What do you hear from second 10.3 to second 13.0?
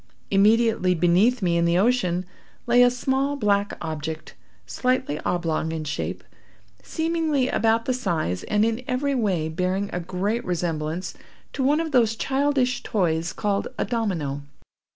resemblance to one of those childish